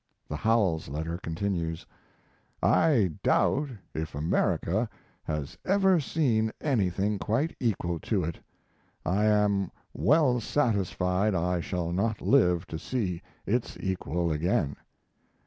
The 0.27 0.35
Howells 0.37 0.89
letter 0.89 1.19
continues: 1.19 1.85
I 2.63 3.11
doubt 3.21 3.69
if 3.93 4.15
America 4.15 4.89
has 5.25 5.59
ever 5.63 5.99
seen 5.99 6.51
anything 6.59 7.19
quite 7.19 7.55
equal 7.59 7.99
to 7.99 8.23
it; 8.23 8.39
I 9.05 9.25
am 9.25 9.69
well 9.93 10.39
satisfied 10.39 11.35
I 11.35 11.59
shall 11.61 11.91
not 11.91 12.19
live 12.19 12.65
to 12.69 12.79
see 12.79 13.21
its 13.45 13.77
equal 13.79 14.31
again. 14.31 14.75